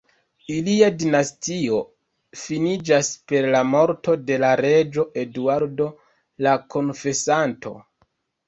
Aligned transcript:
Ilia 0.51 0.87
dinastio 1.01 1.81
finiĝas 2.45 3.11
per 3.33 3.49
la 3.57 3.61
morto 3.75 4.17
de 4.31 4.41
la 4.45 4.49
reĝo 4.67 5.07
Eduardo 5.27 5.91
la 6.47 6.57
Konfesanto. 6.77 7.77